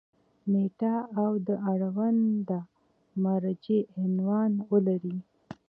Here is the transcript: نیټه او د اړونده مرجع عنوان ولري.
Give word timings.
نیټه 0.51 0.95
او 1.21 1.31
د 1.47 1.49
اړونده 1.71 2.59
مرجع 3.23 3.81
عنوان 4.01 4.51
ولري. 4.71 5.17